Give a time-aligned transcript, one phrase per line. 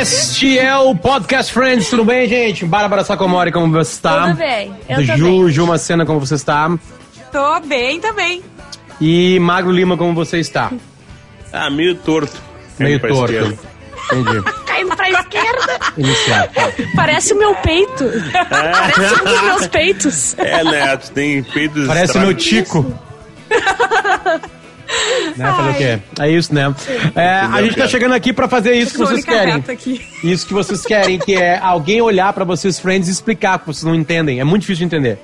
[0.00, 2.64] Este é o Podcast Friends, tudo bem, gente?
[2.64, 4.28] Bárbara Sacomori, como você está?
[4.28, 5.50] Tudo bem, eu tô Ju.
[5.50, 6.70] Ju Macena, como você está?
[7.32, 8.40] Tô bem também.
[9.00, 10.70] E Magro Lima, como você está?
[11.52, 12.40] Ah, meio torto.
[12.78, 13.58] Meio torto.
[14.12, 14.42] Entendi.
[14.66, 15.80] Caindo pra esquerda.
[15.96, 16.48] Iniciar.
[16.94, 18.04] Parece o meu peito.
[18.48, 20.38] Parece um dos meus peitos.
[20.38, 20.96] É, né?
[20.96, 22.34] Tu tem peitos Parece o meu.
[22.34, 22.94] Tico.
[25.36, 25.98] né, fazer o quê?
[26.20, 26.74] É isso, né?
[27.14, 29.62] É, a gente tá chegando aqui pra fazer isso que vocês querem.
[30.24, 33.84] Isso que vocês querem, que é alguém olhar pra vocês, friends, e explicar que vocês
[33.84, 34.40] não entendem.
[34.40, 35.18] É muito difícil de entender.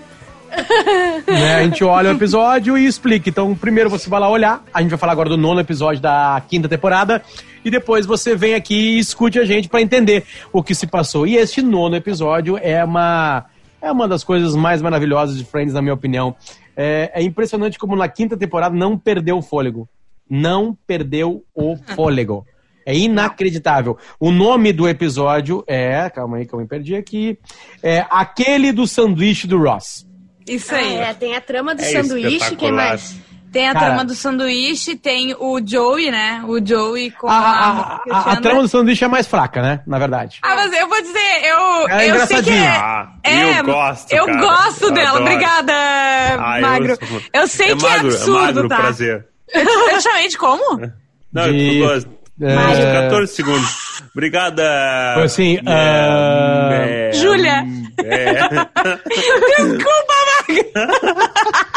[1.27, 3.29] Né, A gente olha o episódio e explica.
[3.29, 4.63] Então, primeiro você vai lá olhar.
[4.73, 7.23] A gente vai falar agora do nono episódio da quinta temporada.
[7.65, 11.27] E depois você vem aqui e escute a gente pra entender o que se passou.
[11.27, 13.47] E este nono episódio é uma,
[13.81, 16.37] é uma das coisas mais maravilhosas de Friends, na minha opinião.
[16.77, 19.89] É, é impressionante como na quinta temporada não perdeu o fôlego.
[20.29, 22.47] Não perdeu o fôlego.
[22.87, 23.97] É inacreditável.
[24.21, 26.09] O nome do episódio é.
[26.11, 27.39] Calma aí que eu me perdi aqui.
[27.83, 30.07] É aquele do sanduíche do Ross.
[30.47, 30.97] Isso Ah, aí.
[30.97, 33.17] é, tem a trama do É sanduíche, quem mais?
[33.55, 33.87] Tem a Cara.
[33.87, 36.43] trama do sanduíche, tem o Joey, né?
[36.47, 37.71] O Joey com A, a.
[38.11, 39.81] a, a, a trama do sanduíche é mais fraca, né?
[39.87, 40.41] Na verdade.
[40.43, 42.65] Ah, mas eu vou dizer, eu, Ela é eu sei que engraçadinha.
[42.65, 42.77] é.
[42.77, 44.41] Ah, é, eu gosto, Eu cara.
[44.41, 45.09] gosto Eu dela.
[45.11, 45.23] adoro.
[45.25, 46.97] Obrigada, Ah, eu Magro.
[46.97, 48.77] sou- Eu, sei é que magro, é absurdo, é magro, tá?
[48.77, 49.27] prazer.
[49.55, 50.81] Eu, eu chamei de como?
[51.33, 52.11] Não, De- eu gosto.
[52.43, 54.03] É, 14 segundos.
[54.13, 54.65] Obrigada.
[55.15, 57.65] Foi assim, ah, é, Júlia.
[58.03, 58.35] É.
[59.57, 60.15] Desculpa,
[60.49, 60.65] Magro.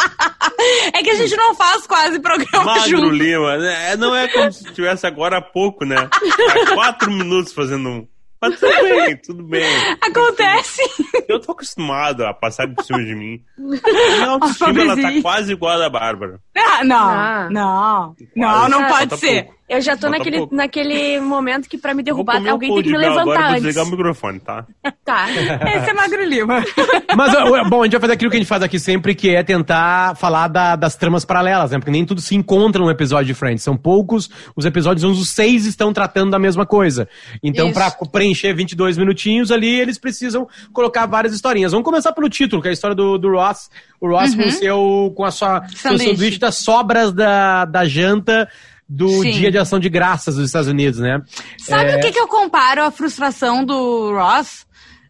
[0.94, 3.10] é que a gente não faz quase programa Magro junto.
[3.10, 3.54] Lima.
[3.54, 5.96] É, não é como se estivesse agora há pouco, né?
[5.98, 8.08] Há quatro minutos fazendo um.
[8.40, 9.66] Mas tudo bem, tudo bem.
[10.00, 10.82] Acontece.
[11.28, 13.44] Eu tô acostumado a passar por cima de mim.
[13.58, 16.40] Minha autoestima, ela tá quase igual a da Bárbara.
[16.58, 17.48] Ah, não, Ah.
[17.52, 18.16] não.
[18.36, 19.44] Não, não pode falta ser.
[19.44, 19.58] pouco.
[19.70, 20.56] Eu já tô Falta naquele, pouco.
[20.56, 23.40] naquele momento que pra me Vou derrubar, um alguém tem que de me levantar agora,
[23.40, 23.64] vou antes.
[23.64, 24.66] desligar o microfone, tá?
[25.04, 25.30] Tá.
[25.30, 26.64] Esse é Magro Lima.
[27.18, 27.34] Mas,
[27.70, 30.16] bom, a gente vai fazer aquilo que a gente faz aqui sempre, que é tentar
[30.16, 31.80] falar da- das tramas paralelas, né?
[31.80, 33.62] Porque nem tudo se encontra num episódio de Friends.
[33.62, 37.10] São poucos os episódios onde os seis estão tratando da mesma coisa.
[37.44, 37.74] Então, Isso.
[37.74, 41.74] pra preencher 22 minutinhos ali, eles precisam colocar várias historinhas.
[41.74, 43.70] Vamos começar pelo título, que é a história do, do Ross.
[44.00, 46.12] O Ross com, o seu, com a sua seu Sanduíche.
[46.12, 48.48] sanduíche das sobras da, da janta
[48.88, 49.32] do Sim.
[49.32, 51.22] Dia de Ação de Graças dos Estados Unidos, né?
[51.58, 54.67] Sabe o que, que eu comparo a frustração do Ross?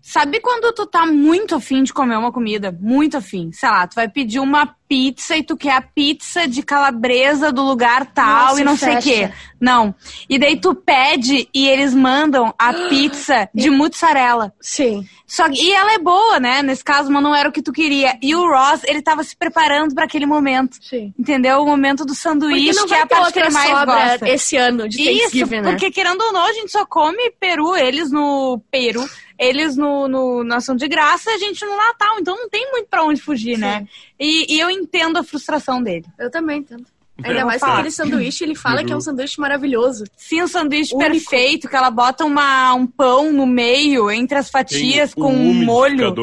[0.10, 2.72] Sabe quando tu tá muito afim de comer uma comida?
[2.80, 3.52] Muito afim.
[3.52, 7.62] Sei lá, tu vai pedir uma pizza e tu quer a pizza de calabresa do
[7.62, 9.10] lugar tal Nossa, e não e sei o fecha.
[9.28, 9.34] quê.
[9.60, 9.94] Não.
[10.30, 14.54] E daí tu pede e eles mandam a pizza de mussarela.
[14.62, 15.06] Sim.
[15.26, 16.62] Só que, e ela é boa, né?
[16.64, 18.18] Nesse caso, mas não era o que tu queria.
[18.22, 20.78] E o Ross, ele tava se preparando pra aquele momento.
[20.82, 21.14] Sim.
[21.20, 21.60] Entendeu?
[21.62, 24.30] O momento do sanduíche, que é a parte que ele mais gosta.
[24.30, 25.70] esse ano de Isso, Thanksgiving, né?
[25.72, 29.04] porque querendo ou não, a gente só come peru, eles no Peru,
[29.40, 32.88] eles no, no na ação de graça, a gente no Natal, então não tem muito
[32.90, 33.88] pra onde fugir, né?
[34.20, 36.06] E, e eu entendo a frustração dele.
[36.18, 36.86] Eu também entendo.
[37.24, 37.80] Ainda mais que falar.
[37.80, 40.04] aquele sanduíche, ele fala que é um sanduíche maravilhoso.
[40.16, 41.10] Sim, um sanduíche Único.
[41.12, 45.50] perfeito, que ela bota uma, um pão no meio, entre as fatias, Tem com um
[45.50, 46.14] um molho.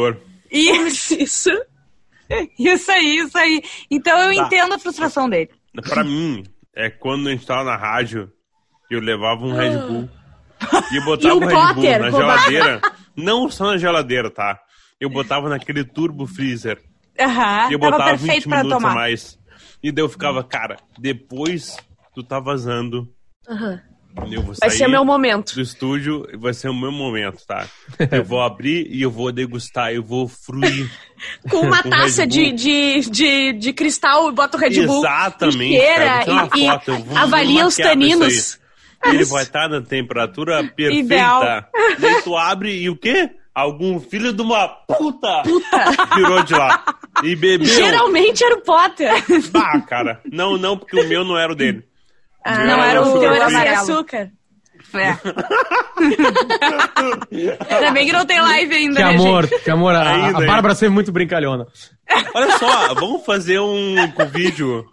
[0.51, 1.51] Isso, Isso.
[2.59, 3.63] isso aí, isso aí.
[3.91, 4.47] Então eu Tá.
[4.47, 5.51] entendo a frustração dele.
[5.83, 6.45] Pra mim,
[6.77, 8.31] é quando a gente tava na rádio,
[8.89, 10.09] eu levava um Red Bull
[10.93, 12.41] e eu botava E um o Red Bull Potter na roubado.
[12.53, 12.81] geladeira.
[13.17, 14.59] Não só na geladeira, tá?
[15.01, 16.79] Eu botava naquele turbo freezer.
[17.19, 18.91] Aham, E eu tava botava perfeito 20 pra minutos tomar.
[18.91, 19.39] a mais.
[19.83, 21.77] E daí eu ficava, cara, depois
[22.15, 23.09] tu tá vazando.
[23.49, 23.81] Aham.
[24.31, 25.57] Eu vou Vai ser meu momento.
[25.57, 27.67] do estúdio vai ser o meu momento, tá?
[28.13, 30.89] Eu vou abrir e eu vou degustar, eu vou fruir.
[31.51, 34.99] Com uma Com taça de, de, de, de cristal, bota o Red Bull.
[35.01, 36.23] Exatamente, cara.
[36.55, 38.61] E, foto, e avalia os taninos.
[39.07, 40.95] Ele vai estar na temperatura perfeita.
[40.95, 41.43] Ideal.
[41.99, 43.31] Daí tu abre e o quê?
[43.55, 45.43] Algum filho de uma puta,
[46.15, 46.83] tirou de lá.
[47.23, 47.67] E bebeu.
[47.69, 49.13] Geralmente era o Potter.
[49.53, 50.21] Bah, cara.
[50.31, 51.85] Não, não, porque o meu não era o dele.
[52.45, 53.77] Ah, não era o teu, era sem amarelo.
[53.83, 54.31] açúcar.
[54.95, 55.17] É.
[57.75, 59.63] Ainda bem que não tem live ainda, Que né, amor, gente?
[59.65, 59.95] que amor.
[59.95, 60.47] A, Ainda, a?
[60.47, 61.67] Bárbara sempre muito brincalhona.
[62.35, 63.95] Olha só, vamos fazer um
[64.31, 64.85] vídeo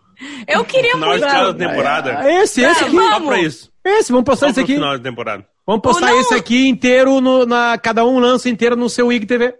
[0.48, 1.22] Eu queria muito.
[1.22, 2.32] cada temporada.
[2.42, 2.96] Esse, esse aqui.
[2.96, 3.71] Só pra isso.
[3.84, 4.74] Esse, vamos postar Só esse aqui.
[4.76, 5.46] final de temporada.
[5.66, 9.56] Vamos postar esse aqui inteiro, no, na, cada um lança inteiro no seu IGTV.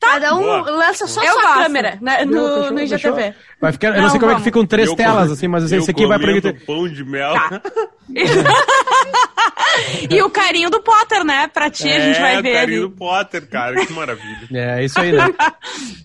[0.00, 0.70] Cada um Boa.
[0.70, 1.62] lança só Eu sua gosto.
[1.62, 3.10] câmera né, no, fechou, no fechou.
[3.12, 3.34] IGTV.
[3.60, 4.44] Vai ficar, eu não Não, sei como é que vamos.
[4.44, 7.34] ficam três Eu telas, com- assim, mas esse aqui vai pro comendo pão de mel.
[10.10, 10.81] E o carinho do
[11.42, 11.48] né?
[11.48, 12.88] Pra ti, a gente vai é, ver carinho ali.
[12.88, 13.86] do Potter, cara.
[13.86, 14.48] Que maravilha.
[14.52, 15.26] É, isso aí, né?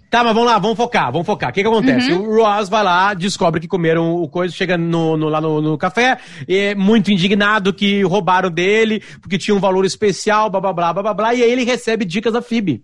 [0.10, 1.50] tá, mas vamos lá, vamos focar, vamos focar.
[1.50, 2.12] O que que acontece?
[2.12, 2.30] Uhum.
[2.30, 5.78] O Ross vai lá, descobre que comeram o coisa, chega no, no- lá no, no
[5.78, 6.18] café,
[6.48, 10.94] e é muito indignado que roubaram dele, porque tinha um valor especial, blá, blá, blá,
[10.94, 12.84] blá, blá, blá, e aí ele recebe dicas da Phoebe.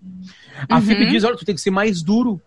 [0.70, 0.82] A Uhum.
[0.82, 2.40] Phoebe diz, olha, tu tem que ser mais duro.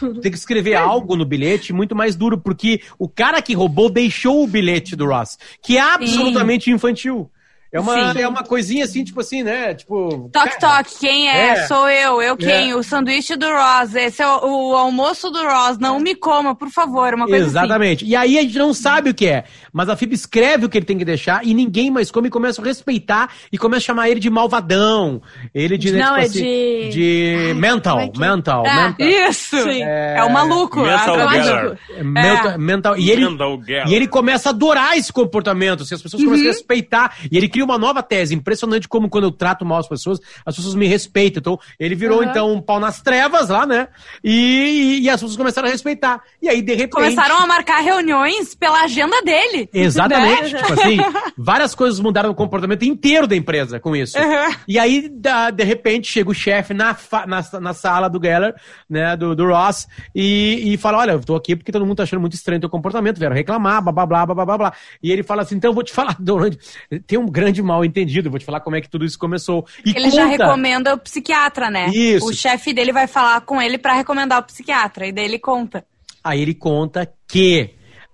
[0.00, 3.88] Tu tem que escrever algo no bilhete muito mais duro, porque o cara que roubou
[3.90, 7.30] deixou o bilhete do Ross, que é absolutamente infantil.
[7.76, 8.20] É uma, Sim.
[8.20, 9.74] é uma coisinha assim, tipo assim, né?
[9.74, 10.30] Tipo.
[10.32, 11.48] Toque, cara, toque, quem é?
[11.50, 11.66] É.
[11.66, 12.70] Sou eu, eu quem?
[12.70, 12.76] É.
[12.76, 16.70] O sanduíche do Ross, esse é o, o almoço do Ross, não me coma, por
[16.70, 17.50] favor, uma coisa assim.
[17.50, 18.04] Exatamente.
[18.04, 19.44] E aí a gente não sabe o que é.
[19.72, 22.30] Mas a FIB escreve o que ele tem que deixar e ninguém mais come e
[22.30, 25.20] começa a respeitar e começa a chamar ele de malvadão.
[25.54, 25.92] Ele de.
[25.92, 29.06] né, Não, tipo é assim, de- de mental, como é que- mental, Ah, mental.
[29.06, 29.62] isso!
[29.62, 29.82] Sim.
[29.82, 30.80] É, o maluco.
[30.80, 31.78] Mental Geller.
[31.96, 32.96] É, mental, mental.
[32.96, 36.28] E ele, Mental e ele começa a adorar esse comportamento, assim, as pessoas Uhum.
[36.30, 37.16] começam a respeitar.
[37.30, 40.56] E ele cria uma nova tese, impressionante como quando eu trato mal as pessoas, as
[40.56, 41.40] pessoas me respeitam.
[41.40, 42.24] Então, ele virou, Uhum.
[42.30, 43.88] então, um pau nas trevas lá, né?
[44.24, 46.20] E, e, as pessoas começaram a respeitar.
[46.40, 46.92] E aí, de repente...
[46.92, 49.68] Começaram a marcar reuniões pela agenda dele.
[49.72, 50.26] Exatamente.
[50.56, 50.62] Né?
[50.62, 50.96] Tipo assim,
[51.36, 54.18] várias coisas mudaram o comportamento inteiro da empresa com isso.
[54.18, 54.54] Uhum.
[54.68, 56.96] E aí, de repente, chega o chefe na,
[57.26, 58.54] na, na sala do Geller,
[58.88, 62.02] né, do, do Ross, e, e fala: Olha, eu tô aqui porque todo mundo tá
[62.04, 64.72] achando muito estranho o teu comportamento, vieram reclamar, blá, blá, blá, blá, blá, blá.
[65.02, 66.58] E ele fala assim: Então eu vou te falar, durante-
[67.06, 69.66] tem um grande mal entendido, vou te falar como é que tudo isso começou.
[69.84, 71.88] E Ele já conta- recomenda o psiquiatra, né?
[71.88, 72.26] Isso.
[72.26, 75.06] O chefe dele vai falar com ele pra recomendar o psiquiatra.
[75.06, 75.84] E daí ele conta.
[76.22, 77.70] Aí ele conta que.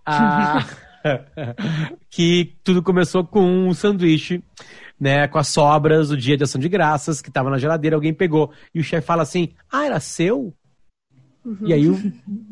[0.06, 0.64] a-
[2.10, 4.42] que tudo começou com um sanduíche,
[5.00, 5.26] né?
[5.28, 8.52] Com as sobras do dia de ação de graças, que tava na geladeira, alguém pegou.
[8.74, 10.52] E o chefe fala assim: Ah, era seu?
[11.62, 11.98] E aí o,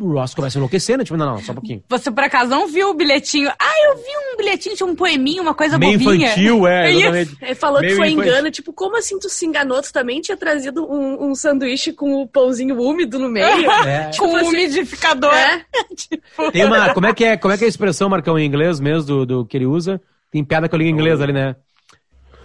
[0.00, 1.04] o Ross começa a enlouquecer, né?
[1.04, 1.82] Tipo, não, não, só um pouquinho.
[1.88, 3.48] Você por acaso não viu o bilhetinho?
[3.56, 6.26] Ah, eu vi um bilhetinho, tinha um poeminho, uma coisa Meio bobinha.
[6.26, 7.36] infantil, é, É exatamente.
[7.40, 8.32] Ele falou Meio que foi infantil.
[8.32, 9.80] engano, tipo, como assim tu se enganou?
[9.80, 13.46] Tu também tinha trazido um, um sanduíche com o pãozinho úmido no meio?
[13.86, 14.10] É.
[14.18, 15.34] Com um assim, umidificador.
[15.34, 15.64] É.
[15.94, 16.92] Tipo, Tem uma.
[16.94, 19.26] Como é que é, como é, que é a expressão, Marcão, em inglês mesmo, do,
[19.26, 20.00] do que ele usa?
[20.30, 21.54] Tem piada que eu ligo em inglês ali, né?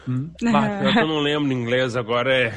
[0.07, 2.53] Bah, pior que eu não lembro em inglês, agora é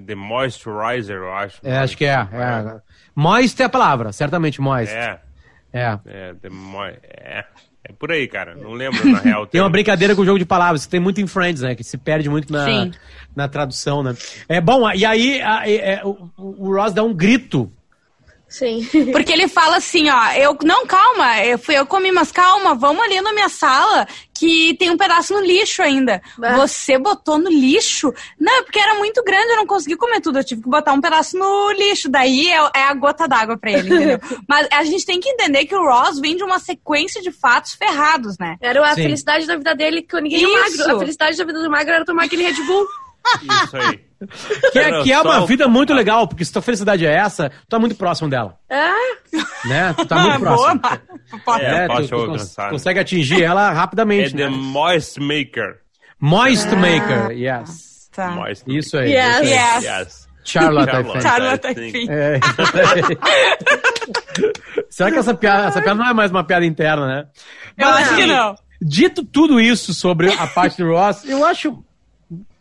[0.06, 1.60] The Moisturizer, eu acho.
[1.62, 2.14] É, acho que é.
[2.32, 2.80] é.
[3.14, 4.92] Moist é a palavra, certamente moist.
[4.94, 5.20] É,
[5.72, 5.98] É.
[6.06, 6.84] é, The Mo...
[6.84, 7.44] é,
[7.84, 8.54] é por aí, cara.
[8.54, 9.46] Não lembro, na real.
[9.48, 11.74] Tem uma brincadeira com o jogo de palavras, que tem muito em Friends, né?
[11.74, 12.92] Que se perde muito na, Sim.
[13.34, 14.14] na tradução, né?
[14.48, 17.70] É bom, e aí a- é- é, o, o Ross dá um grito.
[18.52, 18.86] Sim.
[19.10, 23.02] Porque ele fala assim, ó, eu não, calma, eu fui eu comi, mas calma, vamos
[23.02, 26.20] ali na minha sala que tem um pedaço no lixo ainda.
[26.42, 26.56] Ah.
[26.56, 28.12] Você botou no lixo?
[28.38, 30.92] Não, é porque era muito grande, eu não consegui comer tudo, eu tive que botar
[30.92, 32.10] um pedaço no lixo.
[32.10, 34.20] Daí é, é a gota d'água pra ele, entendeu?
[34.48, 37.74] mas a gente tem que entender que o Ross vem de uma sequência de fatos
[37.74, 38.56] ferrados, né?
[38.60, 39.02] Era a Sim.
[39.02, 40.78] felicidade da vida dele que ninguém é Isso.
[40.78, 40.96] magro.
[40.96, 42.86] A felicidade da vida do magro era tomar aquele Red Bull.
[43.64, 44.00] Isso aí.
[44.72, 47.50] Que é, que é uma só- vida muito legal, porque se tua felicidade é essa,
[47.50, 48.56] tu tá muito próximo dela.
[48.70, 48.92] É.
[49.66, 49.92] Né?
[49.96, 50.80] Tu tá muito próximo.
[51.44, 51.60] Boa.
[51.60, 52.70] É, É, tu, tu cons- alcançar.
[52.70, 54.48] consegue atingir ela É rapidamente, The né?
[54.48, 55.80] Moist Maker.
[56.20, 58.08] Moist Maker, yes.
[58.14, 58.30] Tá.
[58.30, 59.10] Moist Isso aí.
[59.12, 59.40] Yes.
[59.40, 59.50] isso aí.
[59.50, 59.84] Yes.
[59.84, 60.28] Yes.
[60.44, 61.12] Charlotte, I Charlotte.
[61.12, 61.22] think.
[61.22, 62.10] Charlotte, I think.
[62.10, 62.40] É.
[64.90, 67.24] Será que essa piada, essa piada não é mais uma piada interna, né?
[67.78, 68.54] Eu Mas, acho que não.
[68.80, 71.82] Dito tudo isso sobre a parte do Ross, eu acho.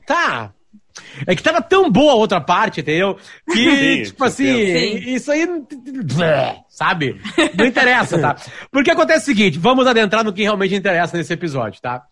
[0.05, 0.53] Tá.
[1.25, 3.17] É que tava tão boa a outra parte, entendeu?
[3.49, 5.13] Que, Sim, tipo assim, Sim.
[5.13, 5.47] isso aí.
[6.69, 7.21] Sabe?
[7.57, 8.35] Não interessa, tá?
[8.71, 12.03] Porque acontece o seguinte: vamos adentrar no que realmente interessa nesse episódio, tá?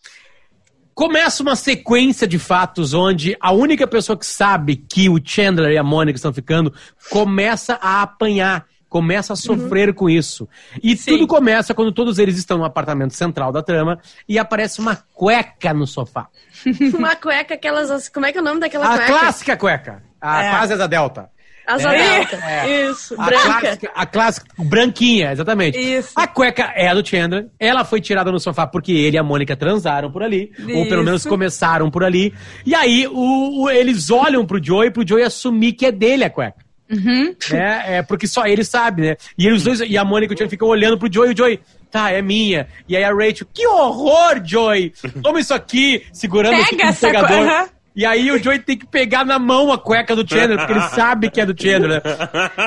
[0.94, 5.78] Começa uma sequência de fatos onde a única pessoa que sabe que o Chandler e
[5.78, 6.74] a Mônica estão ficando
[7.10, 10.50] começa a apanhar, começa a sofrer com isso.
[10.84, 11.12] E Sim.
[11.12, 15.74] tudo começa quando todos eles estão no apartamento central da trama e aparece uma cueca
[15.74, 16.28] no sofá.
[16.98, 18.10] Uma cueca, aquelas.
[18.10, 19.06] Como é que é o nome daquela A cueca?
[19.08, 20.04] clássica cueca.
[20.20, 20.50] A É.
[20.50, 21.30] quase asa delta.
[21.66, 22.18] Asa É.
[22.20, 22.36] delta.
[22.38, 22.82] É.
[22.90, 23.60] Isso, A branca.
[23.60, 25.78] clássica, a clássica branquinha, exatamente.
[25.78, 26.14] Isso.
[26.16, 27.48] A cueca é a do Chandler.
[27.60, 30.52] Ela foi tirada no sofá porque ele e a Mônica transaram por ali.
[30.60, 31.04] Ou pelo Isso.
[31.04, 32.34] menos começaram por ali.
[32.66, 36.30] E aí o, o- eles olham pro Joey pro Joey assumir que é dele a
[36.30, 36.66] cueca.
[36.90, 37.36] Uhum.
[37.52, 37.84] Né?
[37.98, 39.18] É, porque só ele sabe, né?
[39.38, 41.38] E eles dois, e a Mônica e o Chandler ficam olhando pro Joey e o
[41.38, 41.60] Joey.
[41.92, 42.68] Tá, é minha.
[42.88, 44.94] E aí a Rachel, que horror, Joey!
[45.24, 47.28] Toma isso aqui, segurando Pega um pegador.
[47.28, 47.70] co- Aham.
[47.96, 50.90] E aí o Joey tem que pegar na mão a cueca do Chandler, porque ele
[50.90, 52.00] sabe que é do Chandler, né?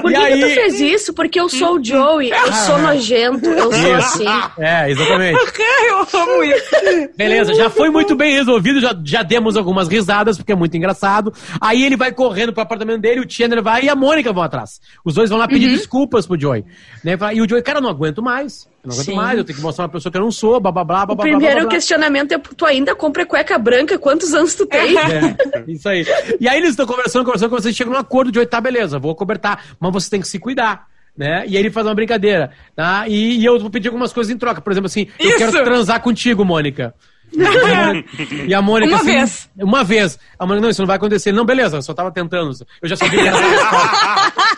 [0.02, 0.40] Por e que, aí...
[0.40, 1.14] que tu fez isso?
[1.14, 4.26] Porque eu sou o Joey, eu sou nojento, eu sou assim.
[4.58, 5.38] É, exatamente.
[5.82, 6.70] Eu amo isso.
[7.16, 11.32] Beleza, já foi muito bem resolvido, já, já demos algumas risadas, porque é muito engraçado.
[11.60, 14.80] Aí ele vai correndo pro apartamento dele, o Chandler vai e a Mônica vão atrás.
[15.04, 16.64] Os dois vão lá pedir desculpas pro Joey.
[17.04, 17.16] Né?
[17.34, 18.68] E o Joey, cara, não aguento mais.
[18.82, 19.14] Eu não aguento Sim.
[19.14, 21.12] mais, eu tenho que mostrar uma pessoa que eu não sou, blá blá blá blá
[21.12, 23.96] O blá, primeiro blá, blá, questionamento é: tu ainda compra cueca branca?
[23.96, 24.96] Quantos anos tu tem?
[24.98, 26.04] É, isso aí.
[26.40, 28.98] E aí eles estão conversando, conversando, conversando, e chegam num acordo de oito, tá, beleza,
[28.98, 30.86] vou cobertar, mas você tem que se cuidar.
[31.16, 31.44] Né?
[31.46, 33.06] E aí ele faz uma brincadeira, tá?
[33.06, 34.62] E, e eu vou pedir algumas coisas em troca.
[34.62, 35.38] Por exemplo, assim, eu Isso!
[35.38, 36.94] quero transar contigo, Mônica.
[38.46, 39.50] E a Mônica, Uma assim, vez.
[39.56, 40.18] Uma vez.
[40.38, 41.32] A Mônica, não, isso não vai acontecer.
[41.32, 42.52] Não, beleza, eu só tava tentando.
[42.80, 43.36] Eu já sabia que era.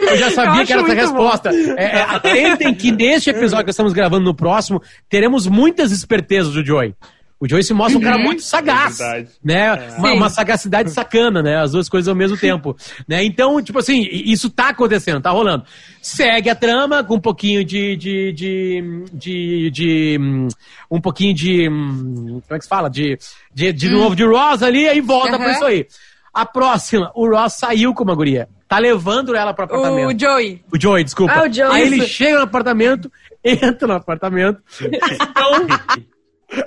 [0.00, 1.50] Eu já sabia Eu que era essa resposta.
[1.76, 6.64] É, é, atentem que neste episódio que estamos gravando no próximo, teremos muitas espertezas do
[6.64, 6.94] Joey.
[7.42, 9.72] O Joey se mostra um cara muito sagaz, É né?
[9.98, 10.16] Uma, Sim.
[10.16, 11.56] uma sagacidade sacana, né?
[11.60, 12.76] As duas coisas ao mesmo tempo,
[13.08, 13.24] né?
[13.24, 15.64] Então, tipo assim, isso tá acontecendo, tá rolando.
[16.00, 20.46] Segue a trama com um pouquinho de de, de, de, de, hum,
[20.88, 22.88] um pouquinho de hum, como é que se fala?
[22.88, 23.18] De
[23.52, 25.54] de, de novo de Ross ali aí volta pra Aham.
[25.54, 25.86] isso aí.
[26.32, 28.48] A próxima, o Ross saiu com uma guria.
[28.72, 30.16] Tá levando ela pro apartamento.
[30.16, 30.64] O Joey.
[30.72, 31.34] O Joey, desculpa.
[31.34, 31.72] Ah, o Joey.
[31.72, 33.12] Aí ele chega no apartamento,
[33.44, 35.66] entra no apartamento, estão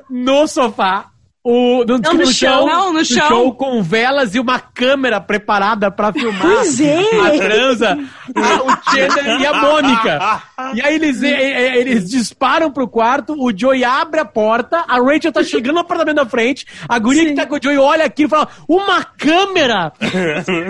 [0.08, 1.10] no sofá.
[1.48, 2.66] O, no, desculpa, no chão.
[2.66, 3.52] Não, no chão.
[3.52, 6.98] com velas e uma câmera preparada pra filmar Pois é.
[7.22, 8.00] a transa,
[8.36, 10.42] a- o Chandler e a Mônica.
[10.74, 15.44] E aí eles, eles disparam pro quarto, o Joey abre a porta, a Rachel tá
[15.44, 18.28] chegando no apartamento da frente, a guria que tá com o Joey olha aqui e
[18.28, 19.94] fala, uma câmera!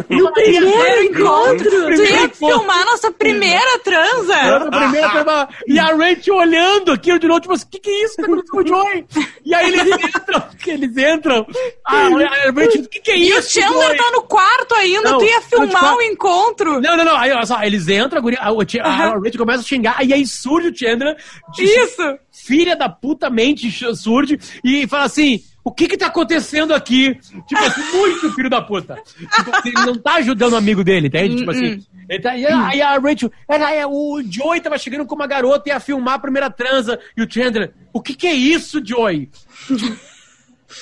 [0.10, 1.96] No primeiro encontro!
[1.96, 4.34] Tu ia filmar nossa primeira transa.
[4.36, 5.50] Era a primeira turma.
[5.68, 8.22] E a Rachel olhando aquilo de novo, tipo assim, o que, que é isso que
[8.24, 9.06] tá acontecendo com o Joey?
[9.46, 11.46] E aí eles entram, que eles entram.
[11.86, 13.60] A, a Rachel, o que, que é E o isso?
[13.60, 16.82] Chandler tá no quarto ainda, Não, tu ia te filmar o encontro.
[16.82, 17.16] Não, não, não.
[17.16, 20.04] Aí, olha só, eles entram, a, guria, a, o Ch- a Rachel começa a xingar,
[20.06, 21.16] e aí surge o Chandler,
[21.60, 22.18] Isso.
[22.32, 25.42] filha da puta mente surge, e fala assim.
[25.68, 27.16] O que que tá acontecendo aqui?
[27.48, 29.02] Tipo assim, muito filho da puta.
[29.18, 31.38] Tipo assim, ele não tá ajudando o amigo dele, entende?
[31.38, 31.84] Tipo assim.
[32.08, 35.68] Ele tá, e aí a Rachel, era, é, o Joey tava chegando com uma garota
[35.68, 37.00] e ia filmar a primeira transa.
[37.18, 39.28] E o Chandler, o que que é isso, Joey?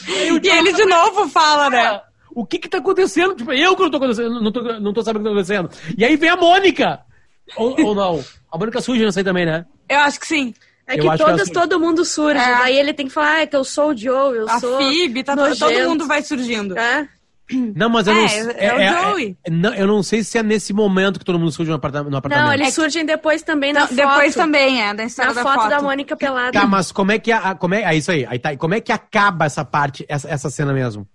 [0.08, 1.86] Aí E ele de novo fala, né?
[1.88, 2.04] "Ah,
[2.36, 3.36] O que que tá acontecendo?
[3.36, 5.94] Tipo, eu que não tô acontecendo, não tô, não tô sabendo o que tá acontecendo.
[5.98, 7.00] E aí vem a Mônica!
[7.56, 8.24] Ou, ou não?
[8.52, 9.66] A Mônica surge nessa aí também, né?
[9.88, 10.54] Eu acho que sim.
[10.88, 12.40] É que acho que todo mundo surge.
[12.40, 12.58] É.
[12.58, 14.78] Daí ele tem que falar, ah, é que eu sou o Joe, eu A sou.
[14.78, 16.78] Phoebe, tá, todo mundo vai surgindo.
[16.78, 17.08] É.
[17.76, 19.38] Não, mas eu É, não é o Joey.
[19.50, 22.10] não, eu não sei se é nesse momento que todo mundo surge no apartamento.
[22.10, 22.46] No apartamento.
[22.48, 23.96] Não, eles É surgem depois também na foto.
[23.96, 25.70] Depois também, é, da história Na da foto, foto.
[25.70, 26.52] da Mônica pelada.
[26.54, 28.74] Tá, mas como é que a, a- como é, é isso aí, aí tá, como
[28.74, 31.06] é que acaba essa parte, essa, essa cena mesmo?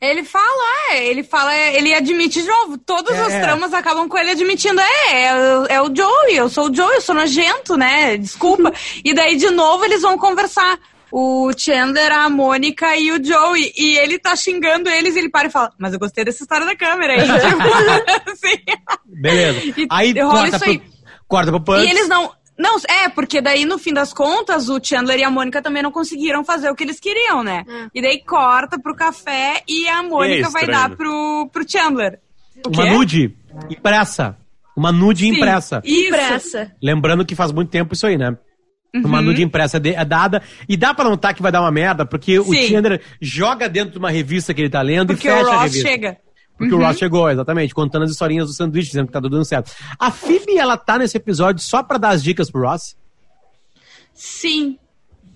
[0.00, 2.78] Ele fala, é, ele fala, é, ele admite de novo.
[2.78, 3.20] Todas É.
[3.36, 5.28] as tramas acabam com ele admitindo, é, é,
[5.74, 8.16] é o Joey, eu sou o Joey, eu sou nojento, né?
[8.16, 8.72] Desculpa.
[9.04, 10.78] e daí, de novo, eles vão conversar.
[11.10, 13.72] O Chandler, a Mônica e o Joey.
[13.76, 16.66] E ele tá xingando eles e ele para e fala, mas eu gostei dessa história
[16.66, 17.20] da câmera aí.
[17.26, 18.58] tipo, assim.
[19.06, 19.60] Beleza.
[19.80, 20.82] E Aí rola corta isso pro, aí.
[21.26, 21.86] corta pro Punch.
[21.86, 22.32] E eles não.
[22.58, 25.92] Não, é, porque daí, no fim das contas, o Chandler e a Mônica também não
[25.92, 27.64] conseguiram fazer o que eles queriam, né?
[27.94, 30.88] E daí corta pro café e a Mônica vai estranho.
[30.90, 32.18] dar pro, pro Chandler.
[32.66, 32.90] O Uma quê?
[32.90, 33.36] nude
[33.70, 34.36] impressa.
[34.76, 35.80] Uma nude Sim, impressa.
[35.84, 36.10] Isso.
[36.10, 36.72] Pressa.
[36.82, 38.36] Lembrando que faz muito tempo isso aí, né?
[38.94, 39.02] Uhum.
[39.04, 40.42] Uma nude impressa de- é dada.
[40.68, 42.68] E dá pra notar que vai dar uma merda, porque o Sim.
[42.68, 45.54] Chandler joga dentro de uma revista que ele tá lendo Porque e fecha o a
[45.56, 45.88] Ross revista.
[45.88, 46.16] chega.
[46.56, 49.44] Porque o Ross chegou, exatamente, contando as historinhas do sanduíche, dizendo que tá tudo dando
[49.44, 49.70] certo.
[49.98, 52.96] A Phoebe, ela tá nesse episódio só pra dar as dicas pro Ross?
[54.12, 54.78] Sim.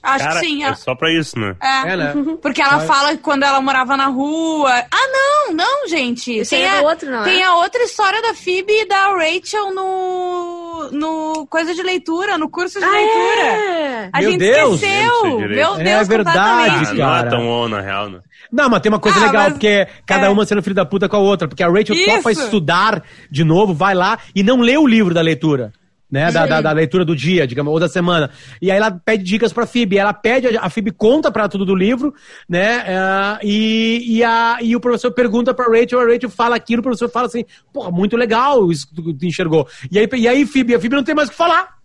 [0.03, 0.63] Acho Cara, que sim.
[0.63, 1.55] é ela- só pra isso, né?
[1.63, 1.93] É.
[1.93, 2.15] É, né?
[2.43, 4.71] Porque ela fala que quando ela morava na rua.
[4.91, 6.33] Ah, não, não, gente.
[6.33, 7.25] Esse tem é a, outro, não é?
[7.25, 10.91] tem a outra história da Phoebe e da Rachel no.
[10.93, 13.47] no coisa de leitura, no curso de Ah, leitura.
[13.47, 14.11] é.
[14.13, 14.83] A Meu gente Deus!
[14.83, 15.39] Esqueceu.
[15.39, 16.99] Meu É Deus, verdade, Ah, completamente.
[16.99, 17.27] não cara.
[17.27, 18.21] é tão on, na real, né?
[18.51, 20.29] Não, mas tem uma coisa Ah, legal, mas- porque cada é.
[20.29, 21.49] uma sendo filho da puta com a outra.
[21.49, 22.17] Porque a Rachel Isso.
[22.17, 25.73] topa estudar de novo, vai lá e não lê o livro da leitura.
[26.13, 28.29] Né, da, da, da leitura do dia, digamos, ou da semana.
[28.61, 29.97] E aí ela pede dicas pra Phoebe.
[29.97, 32.13] Ela pede, a Phoebe conta pra tudo do livro,
[32.47, 32.85] né?
[32.87, 36.83] eh, e, e, a, e o professor pergunta pra Rachel, a Rachel fala aquilo, o
[36.83, 39.67] professor fala assim, porra, muito legal isso que tu, enxergou.
[39.91, 41.79] E aí, e aí Phoebe, a Phoebe não tem mais o que falar.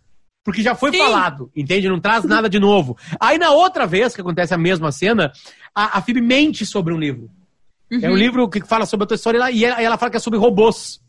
[0.44, 0.98] Porque já foi Sim.
[1.00, 1.88] falado, entende?
[1.88, 2.98] Não traz nada de novo.
[3.20, 5.32] Aí na outra vez que acontece a mesma cena,
[5.74, 7.30] a, a Phoebe mente sobre um livro.
[7.92, 10.12] É um livro que fala sobre a tua história e e ela, e ela fala
[10.12, 11.02] que é sobre robôs.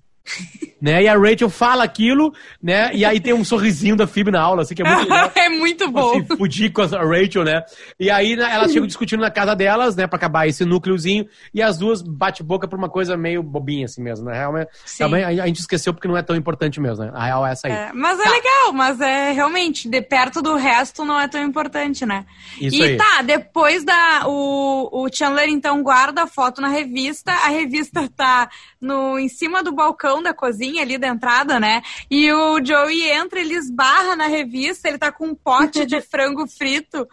[0.81, 1.03] Né?
[1.03, 2.33] E a Rachel fala aquilo,
[2.63, 2.91] né?
[2.95, 5.33] E aí tem um sorrisinho da Phoebe na aula, assim, que é muito legal.
[5.37, 6.15] é muito bom.
[6.15, 7.65] se fudir com a Rachel, né?
[7.99, 11.61] E aí né, elas chegam discutindo na casa delas, né, pra acabar esse núcleozinho, e
[11.61, 14.39] as duas bate boca por uma coisa meio bobinha assim mesmo, né?
[14.39, 17.11] Realmente, também a gente esqueceu porque não é tão importante mesmo, né?
[17.15, 17.73] A real é essa aí.
[17.73, 18.31] É, mas é Tá.
[18.31, 22.25] legal, mas é realmente, de perto do resto não é tão importante, né?
[22.61, 22.97] Isso e aí.
[22.97, 24.25] tá, depois da.
[24.27, 28.49] O, o Chandler então guarda a foto na revista, a revista tá
[28.81, 31.83] no, em cima do balcão da cozinha ali da entrada, né?
[32.11, 36.47] E o Joey entra, ele esbarra na revista, ele tá com um pote de frango
[36.47, 37.07] frito.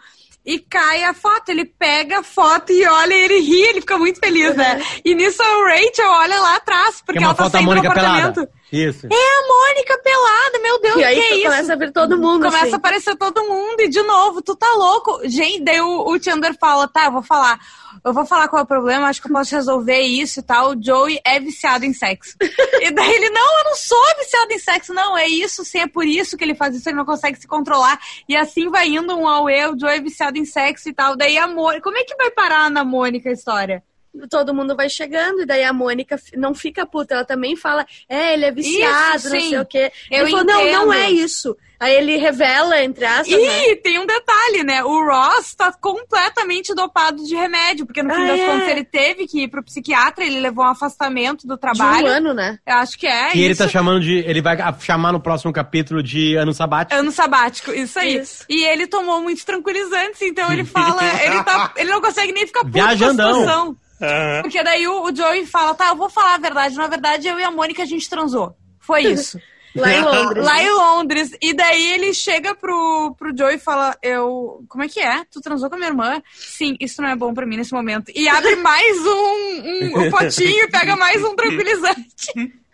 [0.48, 3.98] E cai a foto, ele pega a foto e olha, e ele ri, ele fica
[3.98, 4.80] muito feliz, né?
[5.04, 7.74] E nisso a Rachel olha lá atrás, porque Que é uma ela tá saindo do
[7.74, 8.34] Mônica apartamento.
[8.34, 8.52] pelada.
[8.70, 9.08] Isso.
[9.10, 11.42] É a Mônica pelada, meu Deus, E aí que é isso?
[11.42, 12.44] começa a vir todo mundo.
[12.44, 12.74] Começa assim.
[12.74, 15.20] a aparecer todo mundo e de novo, tu tá louco.
[15.24, 17.58] Gente, daí o, o Chandler fala, tá, eu vou falar.
[18.06, 20.70] Eu vou falar qual é o problema, acho que eu posso resolver isso e tal.
[20.70, 22.36] O Joey é viciado em sexo.
[22.80, 25.88] e daí ele, não, eu não sou viciado em sexo, não, é isso, sim, é
[25.88, 27.98] por isso que ele faz isso, ele não consegue se controlar.
[28.28, 31.16] E assim vai indo um ao eu, o Joey é viciado em sexo e tal.
[31.16, 33.82] Daí a Mônica, como é que vai parar na Mônica a história?
[34.30, 38.34] Todo mundo vai chegando, e daí a Mônica não fica puta, ela também fala, é,
[38.34, 39.48] ele é viciado, Isso, não sim.
[39.50, 39.92] sei o quê.
[40.10, 41.56] Eu ele falou, não, não é isso.
[41.78, 43.68] Aí ele revela, entre aspas, né?
[43.68, 44.82] E tem um detalhe, né?
[44.82, 48.46] O Ross tá completamente dopado de remédio, porque no fim Ah, das é.
[48.46, 52.06] contas ele teve que ir pro psiquiatra, ele levou um afastamento do De trabalho.
[52.06, 52.58] um ano, né?
[52.66, 53.36] Eu acho que é.
[53.36, 54.14] E ele tá chamando de.
[54.20, 56.98] Ele vai chamar no próximo capítulo de ano sabático.
[56.98, 58.20] Ano sabático, isso aí.
[58.20, 58.46] Isso.
[58.48, 62.60] E ele tomou muitos tranquilizantes, então ele fala, ele, tá, ele não consegue nem ficar
[62.60, 63.76] puto com a situação.
[64.00, 64.42] Aham.
[64.42, 66.76] Porque daí o, o Joey fala, tá, eu vou falar a verdade.
[66.76, 68.56] Na verdade, eu e a Mônica a gente transou.
[68.78, 69.40] Foi isso.
[69.76, 70.44] Lá em Londres.
[70.44, 71.30] Lá em Londres.
[71.40, 74.64] E daí ele chega pro, pro Joey e fala: Eu.
[74.68, 75.22] Como é que é?
[75.30, 76.22] Tu transou com a minha irmã?
[76.32, 78.10] Sim, isso não é bom pra mim nesse momento.
[78.14, 82.32] E abre mais um, um, um potinho e pega mais um tranquilizante.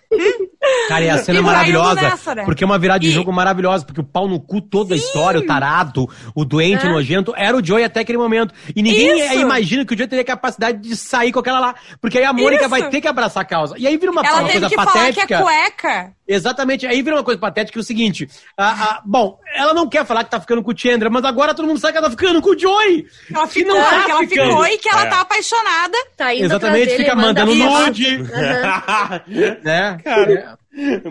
[0.88, 2.00] Cara, e a cena E é maravilhosa.
[2.00, 2.44] nessa, né?
[2.44, 3.84] Porque é uma virada de E- jogo maravilhosa.
[3.84, 6.88] Porque o pau no cu toda a história, o tarado, o doente, É.
[6.88, 8.54] o nojento, era o Joey até aquele momento.
[8.74, 9.34] E ninguém Isso.
[9.40, 11.74] imagina que o Joey teria capacidade de sair com aquela lá.
[12.00, 12.70] Porque aí a Mônica Isso.
[12.70, 13.74] vai ter que abraçar a causa.
[13.78, 15.26] E aí vira uma, Ela uma teve coisa que falar patética.
[15.26, 16.12] que é cueca.
[16.28, 16.86] Exatamente.
[16.86, 18.28] Aí vira uma coisa patética que é o seguinte.
[18.56, 21.54] a- a- bom, ela não quer falar que tá ficando com o Chandler, mas agora
[21.54, 23.06] todo mundo sabe que ela tá ficando com o Joey.
[23.34, 24.48] Ela Que ficou, não tá que ela ficando.
[24.50, 25.06] ficou e que ela É.
[25.10, 25.96] tá apaixonada.
[26.16, 27.86] Tá indo Exatamente, fica manda mandando foto.
[27.86, 28.18] nude.
[29.62, 29.98] né?
[30.04, 30.58] Cara.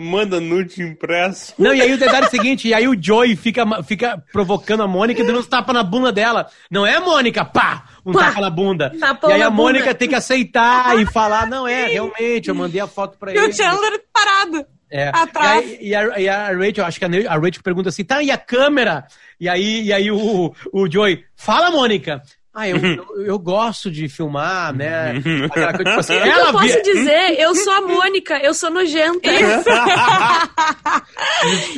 [0.00, 1.54] Manda nude impresso.
[1.56, 4.82] Não, e aí o detalhe é o seguinte, e aí o Joey fica, fica provocando
[4.82, 6.48] a Mônica e dando uns tapas na bunda dela.
[6.68, 7.44] Não é, Mônica?
[7.44, 7.84] Pá!
[8.04, 8.24] Um Pá!
[8.26, 8.90] tapa na bunda.
[9.28, 9.94] E aí a Mônica bunda.
[9.94, 13.46] tem que aceitar e falar, não é, realmente, eu mandei a foto pra E ele.
[13.46, 14.66] o Chandler parado.
[14.92, 15.08] É.
[15.08, 15.64] atrás.
[15.80, 18.30] E, aí, e, a, e a Rachel, acho que a, Rachel pergunta assim, tá, e
[18.30, 19.06] a câmera?
[19.40, 22.20] E aí, e aí o, o Joey, fala, Mônica.
[22.54, 25.14] Ah, eu, eu, eu gosto de filmar, né?
[25.46, 27.40] Aquela coisa, tipo assim, que ela eu posso via- dizer?
[27.40, 29.32] Eu sou a Mônica, eu sou nojenta.
[29.32, 29.70] Isso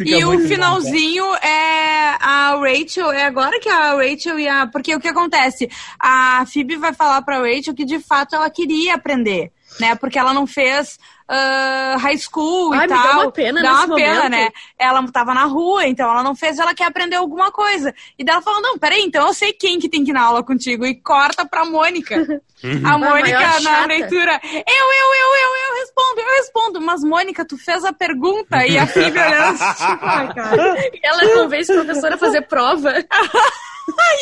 [0.04, 4.66] E o bom, finalzinho é a Rachel, é agora que a Rachel e a.
[4.66, 5.68] Porque o que acontece?
[5.98, 9.50] A Phoebe vai falar pra Rachel que de fato ela queria aprender,
[9.80, 9.94] né?
[9.94, 13.22] Porque ela não fez ah, high school Ai, e me dá tal.
[13.22, 14.30] uma pena Dá uma pena, momento.
[14.30, 14.50] né?
[14.78, 17.94] Ela tava na rua, então ela não fez, ela quer aprender alguma coisa.
[18.18, 20.22] E daí ela falou: não, peraí, então eu sei quem que tem que ir na
[20.22, 20.84] aula contigo.
[20.84, 22.14] E corta pra Mônica.
[22.64, 24.40] A Mônica maior na leitura.
[24.42, 26.80] Eu, eu, eu, eu, eu respondo, eu respondo.
[26.80, 30.78] Mas, Mônica, tu fez a pergunta e a Phoebe olhando assim, tipo, ai, cara.
[30.94, 32.94] E ela convence a professora a fazer prova.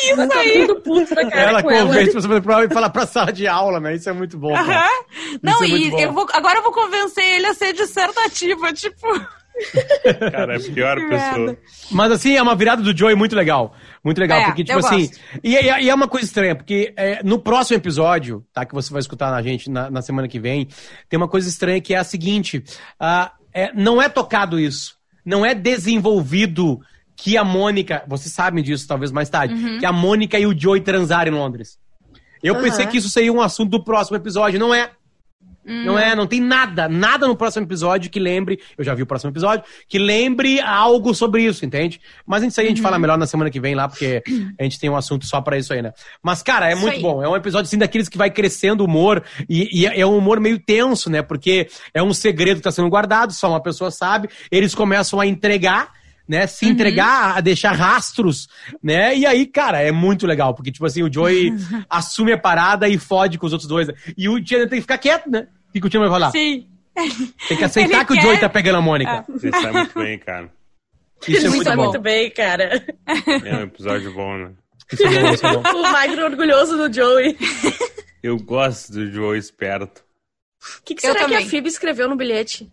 [0.03, 0.67] Isso Tá aí.
[0.83, 1.87] puto da cara Ela com ela.
[1.87, 3.95] convence pra você fazer prova e fala pra sala de aula, né?
[3.95, 4.53] Isso é muito bom.
[5.41, 5.99] Não, é e bom.
[5.99, 9.07] eu vou, agora eu vou convencer ele a ser dissertativa, tipo.
[10.31, 11.37] Cara, é a pior Que pessoa.
[11.37, 11.59] merda.
[11.91, 13.73] Mas assim, é uma virada do Joey muito legal.
[14.03, 15.09] Muito legal, É, porque, tipo assim.
[15.43, 18.65] E, e- e é uma coisa estranha, porque é, no próximo episódio, tá?
[18.65, 20.67] Que você vai escutar na gente na, na semana que vem,
[21.07, 22.63] tem uma coisa estranha que é a seguinte:
[22.99, 24.95] ah, é, não é tocado isso.
[25.25, 26.79] Não é desenvolvido
[27.15, 28.03] que a Mônica.
[28.07, 29.53] Vocês sabem disso, talvez mais tarde.
[29.53, 29.79] Uhum.
[29.79, 31.77] Que a Mônica e o Joey transarem em Londres.
[32.41, 32.63] Eu Aham.
[32.63, 34.59] pensei que isso seria um assunto do próximo episódio.
[34.59, 34.91] Não é.
[35.65, 39.05] Não é, não tem nada, nada no próximo episódio que lembre, eu já vi o
[39.05, 42.01] próximo episódio, que lembre algo sobre isso, entende?
[42.25, 42.83] Mas isso aí a gente Uhum.
[42.83, 44.21] fala melhor na semana que vem lá, porque
[44.59, 45.93] a gente tem um assunto só pra isso aí, né?
[46.21, 47.01] Mas, cara, é Isso muito aí.
[47.01, 47.23] bom.
[47.23, 50.41] É um episódio, assim, daqueles que vai crescendo o humor, e, e é um humor
[50.41, 51.21] meio tenso, né?
[51.21, 55.25] Porque é um segredo que tá sendo guardado, só uma pessoa sabe, eles começam a
[55.25, 55.93] entregar,
[56.27, 58.47] né, se entregar, a deixar rastros,
[58.81, 59.15] né?
[59.15, 61.51] E aí, cara, é muito legal, porque, tipo assim, o Joey
[61.89, 63.87] assume a parada e fode com os outros dois.
[64.17, 65.47] E o Chandler tem que ficar quieto, né?
[65.69, 66.31] O que o Chandler vai falar?
[66.31, 66.67] Sim.
[67.47, 69.25] Tem que aceitar Ele que o quer- Joey tá pegando a Mônica.
[69.29, 70.49] Você sabe muito bem, cara.
[71.27, 71.83] Isso é muito bom.
[71.85, 72.85] muito bem, cara.
[73.45, 74.51] É um episódio bom, né?
[74.91, 75.61] Isso é bom, isso é bom.
[75.79, 77.37] O magro orgulhoso do Joey.
[78.21, 80.01] Eu gosto do Joe esperto.
[80.79, 82.71] O que, que será que a Phoebe escreveu no bilhete?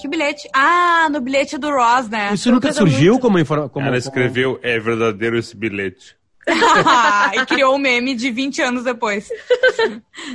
[0.00, 0.48] Que bilhete?
[0.52, 2.32] Ah, no bilhete do Ross, né?
[2.34, 3.82] Isso nunca surgiu muito- como informação.
[3.82, 6.16] Ela escreveu, é verdadeiro esse bilhete.
[7.34, 9.28] e criou um meme de 20 anos depois.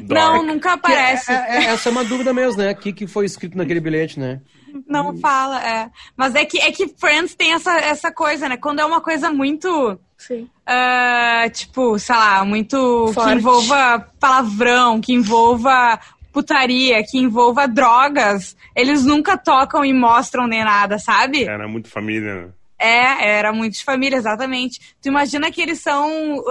[0.08, 1.32] Não, nunca aparece.
[1.32, 2.72] essa é uma dúvida mesmo, né?
[2.72, 4.41] O que, que foi escrito naquele bilhete, né?
[4.88, 5.89] Não fala, é.
[6.17, 8.58] Mas é que, é que Friends tem essa, essa coisa, né?
[8.58, 10.00] Quando é uma coisa muito.
[10.17, 10.50] Sim.
[10.65, 13.12] ah, tipo, sei lá, muito.
[13.13, 13.30] Forte.
[13.30, 16.00] que envolva palavrão, que envolva
[16.32, 21.44] putaria, que envolva drogas, eles nunca tocam e mostram nem nada, sabe?
[21.44, 22.48] Era muito família, né?
[22.82, 24.80] É, era muito de família, exatamente.
[25.02, 26.42] Tu imagina que eles são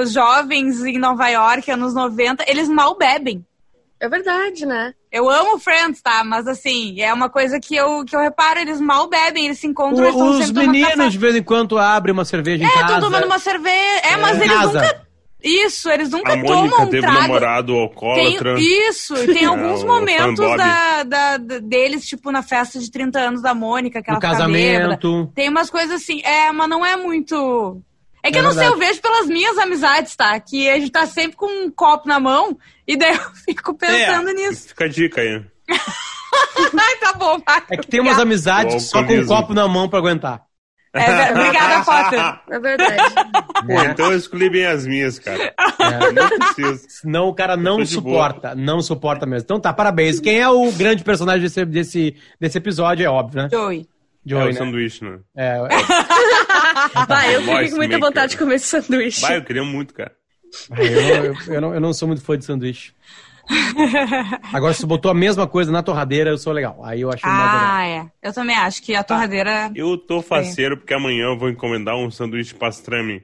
[0.00, 3.44] os jovens em Nova York, anos 90, eles mal bebem.
[4.00, 4.92] É verdade, né?
[5.10, 6.22] Eu amo Friends, tá?
[6.24, 9.66] Mas assim, é uma coisa que eu, que eu reparo, eles mal bebem, eles se
[9.66, 12.84] encontram, eles estão os meninos, de vez em quando, abrem uma cerveja em É, casa.
[12.84, 14.00] estão tomando uma cerveja.
[14.04, 14.72] É, mas Em eles casa.
[14.80, 15.07] nunca.
[15.42, 17.20] Isso, eles nunca A Mônica tomam um teve trago.
[17.20, 18.56] namorado Tem, alcoólatra.
[18.58, 23.20] isso, e tem É, alguns momentos da, da- da- deles, tipo na festa de 30
[23.20, 24.84] anos da Mônica, que No ela fica bêbada.
[24.96, 25.32] casamento.
[25.34, 27.80] Tem umas coisas assim, é, mas não é muito.
[28.20, 30.38] É que É eu não sei, eu vejo pelas minhas amizades, tá?
[30.40, 34.30] Que a gente tá sempre com um copo na mão, e daí eu fico pensando
[34.30, 34.68] É, nisso.
[34.68, 35.40] Fica a dica aí.
[36.76, 37.62] Ai, tá bom, vai.
[37.70, 40.42] É que tem umas amizades só com um copo na mão pra aguentar.
[40.94, 42.40] É, obrigada, Potter.
[42.50, 43.14] É verdade.
[43.66, 45.54] Pô, então eu escolhi bem as minhas, cara.
[45.78, 46.12] É.
[46.12, 46.86] Não preciso.
[46.88, 48.54] Senão o cara não suporta.
[48.54, 49.44] Não suporta mesmo.
[49.44, 50.18] Então tá, parabéns.
[50.20, 53.48] Quem é o grande personagem desse, desse, desse episódio é óbvio, né?
[53.50, 53.80] Joey.
[54.26, 54.52] É Joey, o né?
[54.52, 55.18] sanduíche, né?
[55.36, 55.68] É, é,
[57.06, 58.00] Vai, eu fiquei com muita maker.
[58.00, 59.20] vontade de comer esse sanduíche.
[59.20, 60.12] Vai, eu queria muito, cara.
[60.76, 62.92] eu, eu, eu não, eu não sou muito fã de sanduíche.
[64.52, 66.80] Agora, se botou a mesma coisa na torradeira, eu sou legal.
[66.84, 67.60] Aí eu acho mais legal.
[67.70, 68.06] Ah, é.
[68.22, 69.70] Eu também acho que a torradeira.
[69.74, 73.22] Eu tô faceiro porque amanhã eu vou encomendar um sanduíche pastrame.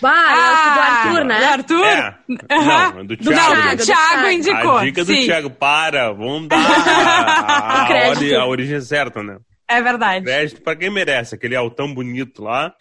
[0.00, 1.44] Vai, é o do Arthur, Do né?
[1.44, 1.84] Arthur?
[1.84, 2.14] É.
[2.50, 3.54] Não, é do Do Thiago.
[3.56, 4.28] Não, o do Thiago Thiago.
[4.30, 4.76] indicou.
[4.78, 5.24] A dica do sim.
[5.24, 9.38] Thiago, para, vamos dar a, a, ori- a origem certa, né?
[9.68, 10.24] É verdade.
[10.24, 12.72] Crédito pra quem merece, aquele altão bonito lá.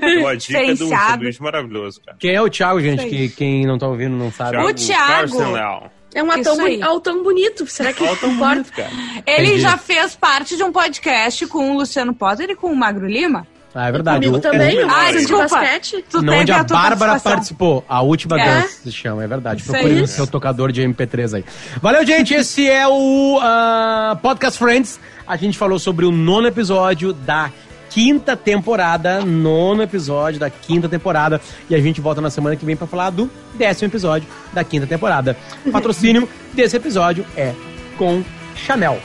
[0.00, 2.16] Deu a dica de um sanduíche maravilhoso, cara.
[2.18, 3.00] Quem é o Thiago, gente?
[3.00, 4.56] Isso Que quem não tá ouvindo não sabe.
[4.56, 5.06] O Thiago.
[5.12, 5.92] Carson Leal.
[6.18, 6.42] É um aí.
[6.42, 7.66] boni altão bonito.
[7.66, 8.54] Será que Altão importa?
[8.54, 8.90] bonito, cara.
[9.26, 9.60] Ele Entendi.
[9.60, 13.46] já fez parte de um podcast com o Luciano Potter e com o Magro Lima.
[13.74, 14.16] Ah, é verdade.
[14.20, 15.48] Comigo O- também, o- ah, Ah, de desculpa.
[15.48, 16.02] basquete.
[16.10, 17.84] Tu Não, onde a tua Bárbara participou.
[17.86, 18.44] A última É.
[18.62, 19.60] dança se chama, é verdade.
[19.60, 21.44] Isso Procure no seu tocador de MP3 aí.
[21.82, 22.32] Valeu, gente.
[22.32, 24.98] Esse é o ah, Podcast Friends.
[25.28, 27.50] A gente falou sobre o nono episódio da
[27.96, 29.22] quinta temporada.
[29.24, 31.40] Nono episódio da quinta temporada.
[31.70, 34.86] E a gente volta na semana que vem pra falar do décimo episódio da quinta
[34.86, 35.34] temporada.
[35.64, 37.54] O patrocínio desse episódio é
[37.96, 38.22] com
[38.54, 39.00] Chanel.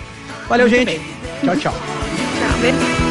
[0.50, 1.00] Valeu, gente.
[1.42, 1.74] Tchau, tchau.
[1.74, 3.11] Tchau, beijo.